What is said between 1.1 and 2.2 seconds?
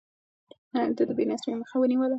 بې نظمۍ مخه ونيوه.